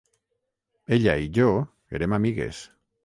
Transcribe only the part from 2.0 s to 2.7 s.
amigues.